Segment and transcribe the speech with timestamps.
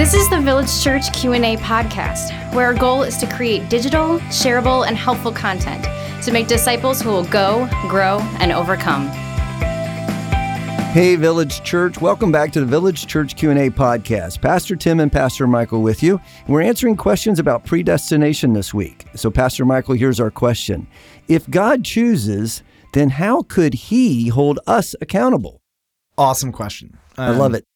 [0.00, 4.86] This is the Village Church Q&A podcast, where our goal is to create digital, shareable,
[4.86, 5.84] and helpful content
[6.24, 9.08] to make disciples who will go, grow, and overcome.
[10.94, 14.40] Hey Village Church, welcome back to the Village Church Q&A podcast.
[14.40, 16.18] Pastor Tim and Pastor Michael with you.
[16.48, 19.04] We're answering questions about predestination this week.
[19.16, 20.86] So Pastor Michael, here's our question.
[21.28, 22.62] If God chooses,
[22.94, 25.60] then how could he hold us accountable?
[26.16, 26.96] Awesome question.
[27.18, 27.66] I love um, it.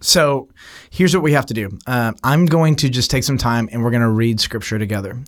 [0.00, 0.48] So
[0.90, 1.78] here's what we have to do.
[1.86, 5.18] Um, I'm going to just take some time and we're going to read scripture together.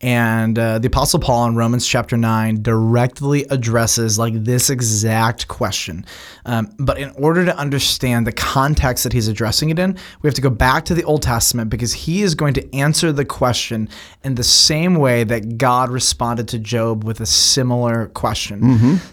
[0.00, 6.04] And uh, the Apostle Paul in Romans chapter 9 directly addresses like this exact question.
[6.44, 10.34] Um, but in order to understand the context that he's addressing it in, we have
[10.34, 13.88] to go back to the Old Testament because he is going to answer the question
[14.24, 18.60] in the same way that God responded to Job with a similar question.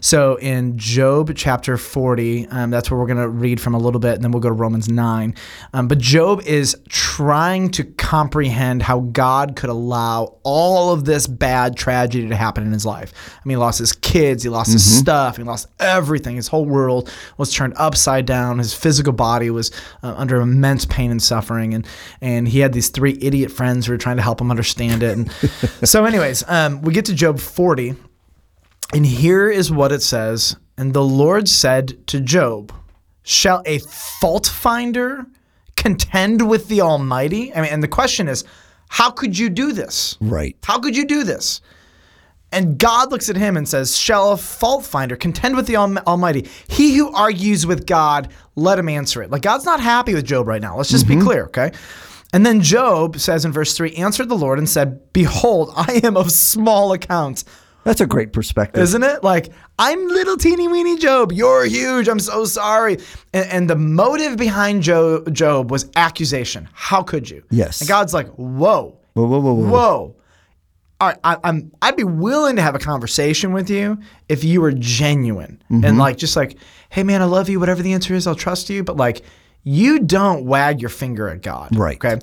[0.01, 3.99] So in Job chapter 40, um, that's where we're going to read from a little
[3.99, 5.08] bit, and then we'll go to Romans 9.
[5.73, 11.75] Um, but Job is trying to comprehend how God could allow all of this bad
[11.75, 13.13] tragedy to happen in his life.
[13.35, 16.35] I mean, he lost his kids, he lost his stuff, he lost everything.
[16.35, 18.59] His whole world was turned upside down.
[18.59, 19.71] His physical body was
[20.03, 21.87] uh, under immense pain and suffering, and
[22.21, 25.17] and he had these three idiot friends who were trying to help him understand it.
[25.17, 25.31] And
[25.83, 27.95] so, anyways, um, we get to Job 40,
[28.93, 30.55] and here is what it says.
[30.77, 32.71] And the Lord said to Job,
[33.23, 35.25] Shall a fault finder
[35.75, 37.53] contend with the Almighty?
[37.53, 38.43] I mean, and the question is,
[38.89, 40.17] how could you do this?
[40.19, 40.57] Right.
[40.63, 41.61] How could you do this?
[42.51, 46.49] And God looks at him and says, Shall a fault finder contend with the Almighty?
[46.67, 49.29] He who argues with God, let him answer it.
[49.29, 50.75] Like, God's not happy with Job right now.
[50.75, 51.27] Let's just be mm-hmm.
[51.27, 51.71] clear, okay?
[52.33, 56.17] And then Job says in verse 3 answered the Lord and said, Behold, I am
[56.17, 57.43] of small account.
[57.85, 58.81] That's a great perspective.
[58.83, 59.23] Isn't it?
[59.23, 59.49] Like,
[59.79, 61.31] I'm little teeny weeny Job.
[61.31, 62.07] You're huge.
[62.09, 62.97] I'm so sorry.
[63.33, 66.67] And, and the motive behind Job, Job was accusation.
[66.73, 67.41] How could you?
[67.49, 67.79] Yes.
[67.81, 69.69] And God's like, whoa, Whoa, whoa, whoa, whoa.
[69.69, 70.15] whoa.
[71.01, 71.71] All right, I, I'm.
[71.81, 75.85] I'd be willing to have a conversation with you if you were genuine Mm-hmm.
[75.85, 76.57] and like just like,
[76.89, 77.57] hey man, I love you.
[77.59, 78.83] Whatever the answer is, I'll trust you.
[78.83, 79.21] But like,
[79.63, 81.97] you don't wag your finger at God, Right.
[82.03, 82.19] Okay.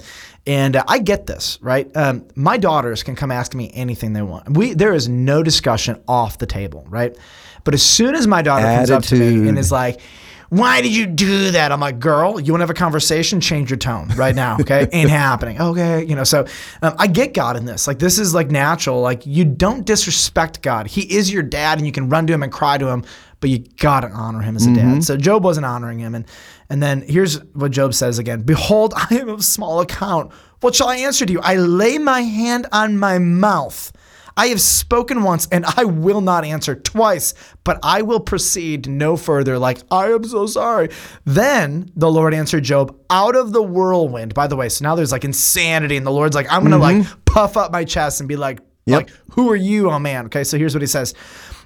[0.46, 1.90] And uh, I get this, right?
[1.96, 4.56] Um, my daughters can come ask me anything they want.
[4.56, 7.16] We there is no discussion off the table, right?
[7.64, 10.00] But as soon as my daughter comes up to me and is like,
[10.48, 13.40] "Why did you do that?" I'm like, "Girl, you want to have a conversation?
[13.40, 14.88] Change your tone right now, okay?
[14.92, 16.04] Ain't happening, okay?
[16.04, 16.46] You know." So
[16.82, 17.86] um, I get God in this.
[17.86, 19.00] Like this is like natural.
[19.00, 20.86] Like you don't disrespect God.
[20.86, 23.04] He is your dad, and you can run to him and cry to him,
[23.40, 25.04] but you gotta honor him as a dad.
[25.04, 26.24] So Job wasn't honoring him, and
[26.70, 30.32] and then here's what Job says again: "Behold, I am of small account.
[30.60, 31.40] What shall I answer to you?
[31.40, 33.92] I lay my hand on my mouth."
[34.36, 39.16] I have spoken once and I will not answer twice, but I will proceed no
[39.16, 39.58] further.
[39.58, 40.90] Like, I am so sorry.
[41.24, 44.34] Then the Lord answered Job out of the whirlwind.
[44.34, 46.96] By the way, so now there's like insanity, and the Lord's like, I'm gonna like
[46.96, 47.20] mm-hmm.
[47.24, 48.96] puff up my chest and be like, Yep.
[48.96, 50.26] like, who are you, oh man?
[50.26, 51.12] Okay, so here's what he says.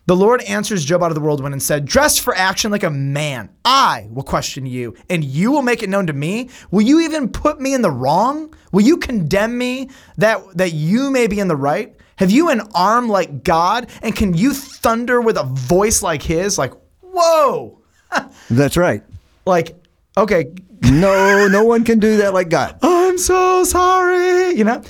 [0.06, 2.91] The Lord answers Job out of the whirlwind and said, Dress for action like a
[2.91, 3.50] man.
[3.64, 6.48] I will question you, and you will make it known to me.
[6.70, 8.54] Will you even put me in the wrong?
[8.72, 11.94] Will you condemn me that, that you may be in the right?
[12.20, 13.88] Have you an arm like God?
[14.03, 16.58] And can you thunder with a voice like his?
[16.58, 17.81] Like, whoa.
[18.50, 19.03] That's right.
[19.47, 19.75] Like,
[20.19, 22.78] okay, No, no one can do that like God.
[22.82, 24.82] I'm so sorry, you know?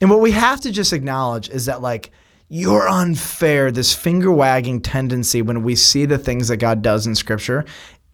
[0.00, 2.10] And what we have to just acknowledge is that, like,
[2.48, 7.14] you're unfair, this finger wagging tendency when we see the things that God does in
[7.14, 7.64] Scripture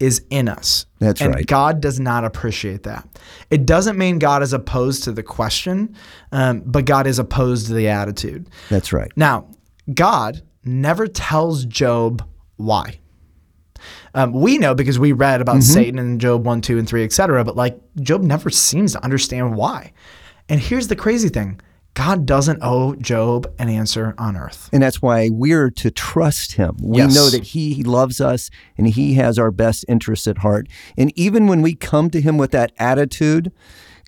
[0.00, 0.86] is in us.
[1.00, 1.47] That's and right.
[1.47, 3.06] God does not appreciate that.
[3.50, 5.94] It doesn't mean God is opposed to the question,
[6.32, 8.48] um, but God is opposed to the attitude.
[8.70, 9.10] That's right.
[9.16, 9.48] Now,
[9.92, 13.00] God never tells Job why.
[14.14, 17.44] Um, we know because we read about Satan in Job 1, 2, and 3, etc.
[17.44, 19.92] But like Job never seems to understand why.
[20.48, 21.60] And here's the crazy thing
[21.98, 24.70] God doesn't owe Job an answer on earth.
[24.72, 26.76] And that's why we're to trust him.
[26.81, 27.12] We Yes.
[27.12, 30.69] know that he loves us and he has our best interests at heart.
[30.96, 33.50] And even when we come to him with that attitude,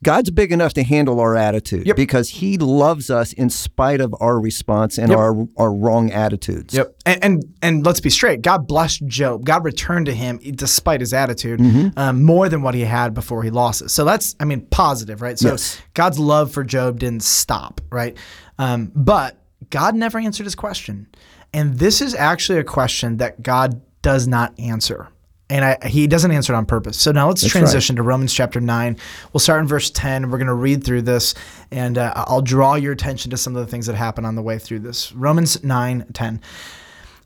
[0.02, 1.96] God's big enough to handle our attitude Yep.
[1.96, 5.18] because he loves us in spite of our response and Yep.
[5.18, 6.72] our, our wrong attitudes.
[6.74, 6.94] Yep.
[7.06, 8.42] And, and and let's be straight.
[8.42, 9.44] God blessed Job.
[9.44, 11.60] God returned to him despite his attitude
[11.98, 13.90] um, more than what he had before he lost it.
[13.90, 15.38] So that's I mean positive, right?
[15.38, 15.80] So Yes.
[15.94, 18.16] God's love for Job didn't stop, right?
[18.58, 19.36] Um, but
[19.68, 21.06] God never answered his question,
[21.52, 25.08] and this is actually a question that God does not answer.
[25.50, 26.98] And I, he doesn't answer it on purpose.
[26.98, 27.50] So now let's right.
[27.50, 28.96] transition to Romans chapter 9.
[29.32, 30.30] We'll start in verse 10.
[30.30, 31.34] We're going to read through this,
[31.72, 34.42] and uh, I'll draw your attention to some of the things that happen on the
[34.42, 35.12] way through this.
[35.12, 36.40] Romans 9 10.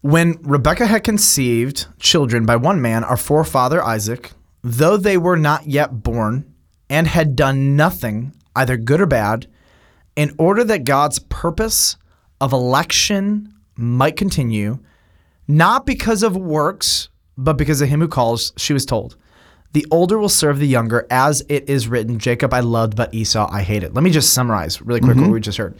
[0.00, 4.32] When Rebekah had conceived children by one man, our forefather Isaac,
[4.62, 6.52] though they were not yet born,
[6.90, 9.46] and had done nothing, either good or bad,
[10.16, 11.96] in order that God's purpose
[12.40, 14.78] of election might continue,
[15.48, 19.16] not because of works, but because of him who calls, she was told.
[19.72, 23.48] The older will serve the younger, as it is written, Jacob I loved, but Esau
[23.50, 23.94] I hated.
[23.94, 25.76] Let me just summarize really quick what we just heard.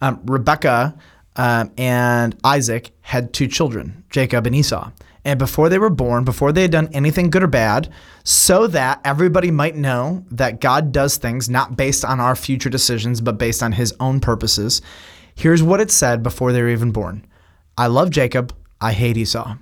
[0.00, 0.96] Um, Rebecca
[1.36, 4.90] um, and Isaac had two children, Jacob and Esau.
[5.24, 7.90] And before they were born, before they had done anything good or bad,
[8.24, 13.20] so that everybody might know that God does things not based on our future decisions,
[13.20, 14.82] but based on his own purposes,
[15.34, 17.26] here's what it said before they were even born
[17.76, 19.56] I love Jacob, I hate Esau.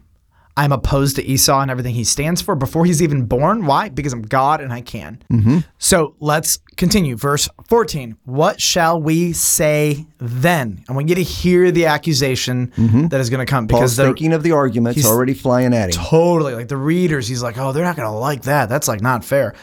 [0.56, 3.64] I'm opposed to Esau and everything he stands for before he's even born.
[3.64, 3.88] Why?
[3.88, 5.22] Because I'm God and I can.
[5.30, 5.58] Mm-hmm.
[5.78, 7.16] So let's continue.
[7.16, 8.18] Verse 14.
[8.24, 10.84] What shall we say then?
[10.88, 13.06] I want you to hear the accusation mm-hmm.
[13.08, 15.72] that is going to come Paul's because the, thinking of the arguments he's- already flying
[15.72, 16.02] at him.
[16.04, 18.68] totally like the readers, he's like, oh, they're not going to like that.
[18.68, 19.54] That's like not fair.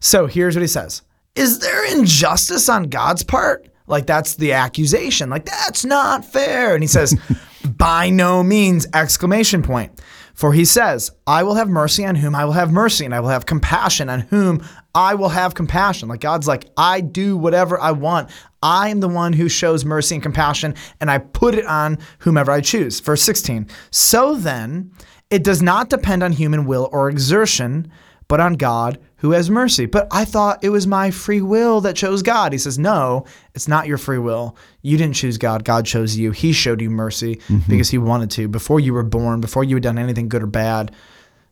[0.00, 1.02] So here's what he says
[1.36, 3.68] Is there injustice on God's part?
[3.86, 5.30] Like that's the accusation.
[5.30, 6.74] Like that's not fair.
[6.74, 7.16] And he says,
[7.76, 10.00] by no means, exclamation point.
[10.42, 13.20] For he says, I will have mercy on whom I will have mercy, and I
[13.20, 14.60] will have compassion on whom
[14.92, 16.08] I will have compassion.
[16.08, 18.28] Like God's like, I do whatever I want.
[18.60, 22.50] I am the one who shows mercy and compassion, and I put it on whomever
[22.50, 22.98] I choose.
[22.98, 23.68] Verse 16.
[23.92, 24.90] So then,
[25.30, 27.92] it does not depend on human will or exertion,
[28.28, 29.86] but on God who has mercy.
[29.86, 32.52] But I thought it was my free will that chose God.
[32.52, 33.24] He says, No,
[33.54, 34.56] it's not your free will.
[34.82, 35.64] You didn't choose God.
[35.64, 36.32] God chose you.
[36.32, 37.70] He showed you mercy mm-hmm.
[37.70, 38.48] because he wanted to.
[38.48, 40.92] Before you were born, before you had done anything good or bad,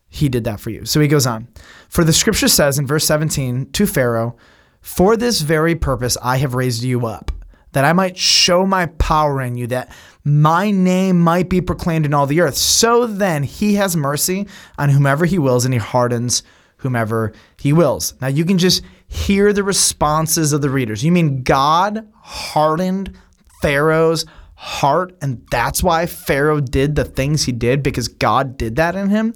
[0.09, 0.85] he did that for you.
[0.85, 1.47] So he goes on.
[1.87, 4.35] For the scripture says in verse 17 to Pharaoh,
[4.81, 7.31] For this very purpose I have raised you up,
[7.71, 9.93] that I might show my power in you, that
[10.25, 12.57] my name might be proclaimed in all the earth.
[12.57, 14.47] So then he has mercy
[14.77, 16.43] on whomever he wills, and he hardens
[16.81, 18.13] whomever he wills.
[18.21, 21.03] Now you can just hear the responses of the readers.
[21.03, 23.17] You mean God hardened
[23.61, 24.25] Pharaoh's
[24.55, 29.09] heart, and that's why Pharaoh did the things he did because God did that in
[29.09, 29.33] him?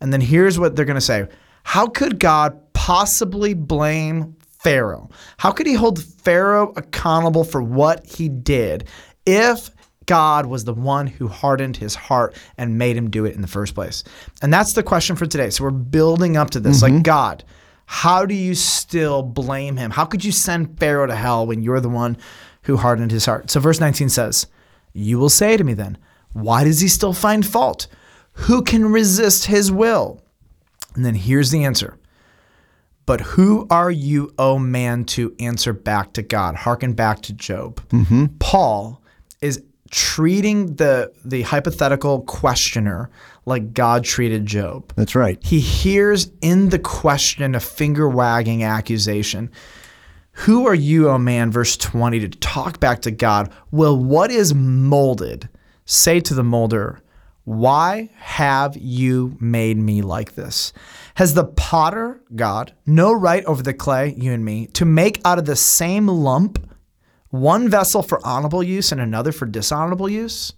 [0.00, 1.28] And then here's what they're going to say
[1.64, 5.10] How could God possibly blame Pharaoh?
[5.38, 8.88] How could he hold Pharaoh accountable for what he did
[9.24, 9.70] if
[10.06, 13.48] God was the one who hardened his heart and made him do it in the
[13.48, 14.04] first place?
[14.42, 15.50] And that's the question for today.
[15.50, 16.82] So we're building up to this.
[16.82, 17.02] Like, mm-hmm.
[17.02, 17.44] God,
[17.86, 19.90] how do you still blame him?
[19.90, 22.16] How could you send Pharaoh to hell when you're the one
[22.62, 23.50] who hardened his heart?
[23.50, 24.46] So, verse 19 says,
[24.92, 25.98] You will say to me then,
[26.32, 27.86] Why does he still find fault?
[28.32, 30.20] Who can resist his will?
[30.94, 31.98] And then here's the answer.
[33.06, 36.56] But who are you, O man, to answer back to God?
[36.56, 37.80] Harken back to Job.
[37.90, 38.26] Mm-hmm.
[38.40, 39.00] Paul
[39.40, 39.62] is
[39.96, 43.08] treating the the hypothetical questioner
[43.46, 44.92] like God treated Job.
[44.94, 45.42] That's right.
[45.42, 49.50] He hears in the question a finger wagging accusation.
[50.32, 53.50] Who are you, O man, verse 20, to talk back to God?
[53.70, 55.48] Will what is molded
[55.86, 57.00] say to the molder,
[57.44, 60.74] Why have you made me like this?
[61.14, 65.38] Has the potter, God, no right over the clay, you and me, to make out
[65.38, 66.58] of the same lump
[67.30, 70.52] one vessel for honorable use and another for dishonorable use?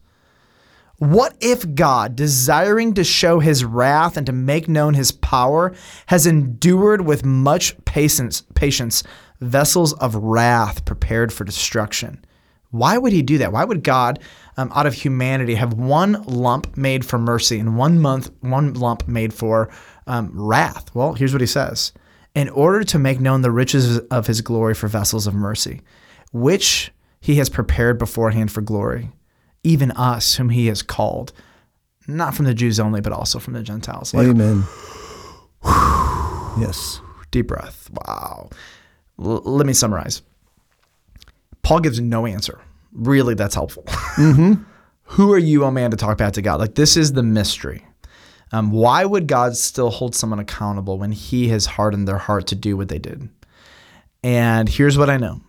[0.98, 5.72] What if God, desiring to show his wrath and to make known his power,
[6.06, 9.04] has endured with much patience, patience
[9.40, 12.24] vessels of wrath prepared for destruction?
[12.70, 13.52] Why would he do that?
[13.52, 14.18] Why would God,
[14.56, 19.06] um, out of humanity, have one lump made for mercy and one month, one lump
[19.06, 19.70] made for
[20.08, 20.92] um, wrath?
[20.94, 21.92] Well, here's what he says:
[22.34, 25.80] In order to make known the riches of his glory for vessels of mercy,
[26.32, 29.10] which he has prepared beforehand for glory,
[29.62, 31.32] even us whom he has called,
[32.06, 34.14] not from the Jews only, but also from the Gentiles.
[34.14, 34.64] Like, Amen.
[36.60, 37.00] yes.
[37.30, 37.90] deep breath.
[37.92, 38.50] Wow.
[39.18, 40.22] L- let me summarize.
[41.62, 42.60] Paul gives no answer.
[42.92, 43.84] Really, that's helpful.
[45.02, 46.60] Who are you, oh man, to talk back to God?
[46.60, 47.84] Like, this is the mystery.
[48.52, 52.54] Um, why would God still hold someone accountable when he has hardened their heart to
[52.54, 53.28] do what they did?
[54.22, 55.40] And here's what I know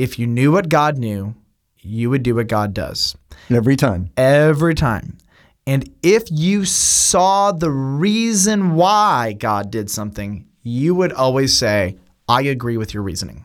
[0.00, 1.34] if you knew what God knew,
[1.80, 3.16] you would do what God does
[3.50, 4.10] Every time.
[4.16, 5.18] every time.
[5.66, 11.96] And if you saw the reason why God did something, you would always say,
[12.28, 13.44] I agree with your reasoning.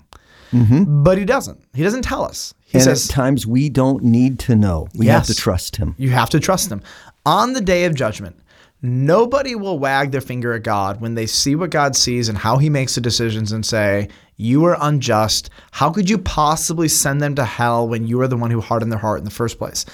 [0.53, 1.03] Mm-hmm.
[1.03, 1.61] But he doesn't.
[1.73, 2.53] He doesn't tell us.
[2.65, 4.87] He and says, at times we don't need to know.
[4.95, 5.93] We have to trust him.
[5.97, 6.81] you have to trust him.
[7.25, 8.37] On the day of judgment,
[8.81, 12.57] nobody will wag their finger at God when they see what God sees and how
[12.57, 15.49] he makes the decisions and say, You are unjust.
[15.71, 18.91] How could you possibly send them to hell when you are the one who hardened
[18.91, 19.85] their heart in the first place?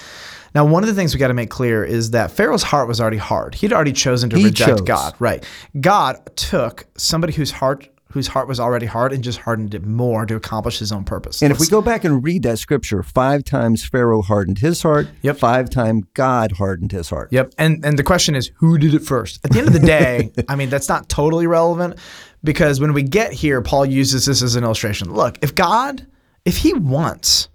[0.54, 3.00] Now, one of the things we got to make clear is that Pharaoh's heart was
[3.00, 3.56] already hard.
[3.56, 4.82] He'd already chosen to He reject chose.
[4.82, 5.14] God.
[5.20, 5.46] Right.
[5.80, 10.26] God took somebody whose heart whose heart was already hard and just hardened it more
[10.26, 11.42] to accomplish his own purpose.
[11.42, 15.08] And if we go back and read that scripture, five times Pharaoh hardened his heart.
[15.22, 15.38] Yep.
[15.38, 17.30] Five times God hardened his heart.
[17.32, 17.54] Yep.
[17.58, 19.40] And and the question is who did it first?
[19.46, 21.98] At the end of the day, I mean that's not totally relevant
[22.44, 25.12] because when we get here, Paul uses this as an illustration.
[25.14, 26.06] Look, if God,
[26.46, 27.50] if he wants,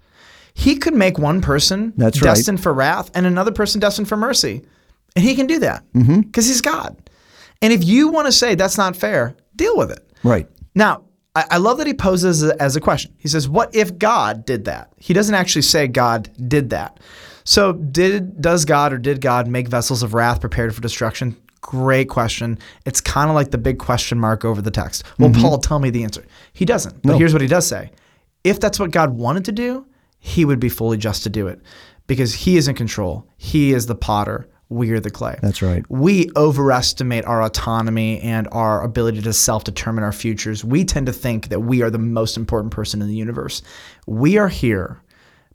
[0.53, 2.29] he could make one person That's right.
[2.35, 4.63] destined for wrath and another person destined for mercy.
[5.15, 6.29] And he can do that because Mm-hmm.
[6.33, 6.95] he's God.
[7.61, 10.06] And if you want to say that's not fair, deal with it.
[10.23, 10.47] Right.
[10.75, 11.03] Now,
[11.35, 13.13] I, I love that he poses as a, as a question.
[13.17, 16.99] He says, "What if God did that?" He doesn't actually say God did that.
[17.43, 21.37] So, did does God or did God make vessels of wrath prepared for destruction?
[21.61, 22.57] Great question.
[22.85, 25.03] It's kind of like the big question mark over the text.
[25.19, 25.41] Well, mm-hmm.
[25.41, 26.25] Paul, tell me the answer.
[26.53, 27.01] He doesn't.
[27.03, 27.91] But here's what he does say:
[28.43, 29.85] If that's what God wanted to do,
[30.19, 31.61] He would be fully just to do it,
[32.07, 33.27] because He is in control.
[33.37, 34.49] He is the potter.
[34.69, 35.85] We are the clay That's right.
[35.89, 40.63] we overestimate our autonomy and our ability to self determine our futures.
[40.65, 43.61] We tend to think that we are the most important person in the universe.
[44.05, 45.01] We are here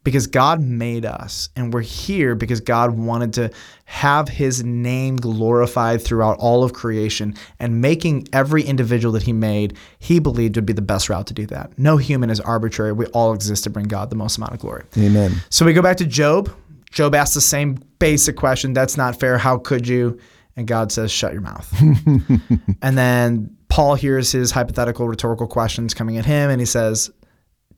[0.04, 3.50] because God made us, and we're here because God wanted to
[3.84, 9.76] have his name glorified throughout all of creation and making every individual that he made,
[9.98, 11.78] he believed would be the best route to do that.
[11.78, 12.92] No human is arbitrary.
[12.92, 14.84] We all exist to bring God the most amount of glory.
[14.96, 15.36] Amen.
[15.50, 16.52] So we go back to Job.
[16.92, 19.38] Job asks the same basic question That's not fair.
[19.38, 20.18] How could you?
[20.54, 21.74] And God says, Shut your mouth.
[22.82, 27.10] and then Paul hears his hypothetical rhetorical questions coming at him and he says,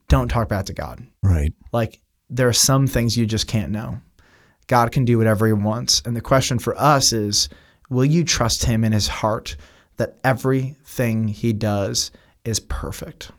[0.09, 1.05] Don't talk back to God.
[1.23, 1.53] Right.
[1.71, 3.99] Like, there are some things you just can't know.
[4.67, 6.01] God can do whatever he wants.
[6.05, 7.49] And the question for us is
[7.89, 9.55] will you trust him in his heart
[9.97, 12.11] that everything he does
[12.43, 13.31] is perfect?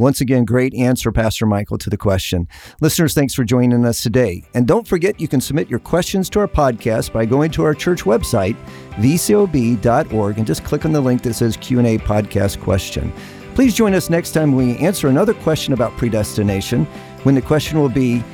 [0.00, 2.48] Once again, great answer, Pastor Michael, to the question.
[2.80, 4.42] Listeners, thanks for joining us today.
[4.54, 7.74] And don't forget, you can submit your questions to our podcast by going to our
[7.74, 8.56] church website,
[8.92, 13.12] vcob.org, and just click on the link that says Q&A podcast question.
[13.54, 16.86] Please join us next time when we answer another question about predestination,
[17.24, 18.24] when the question will be,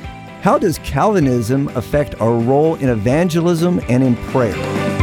[0.41, 4.96] how does Calvinism affect our role in evangelism and in prayer?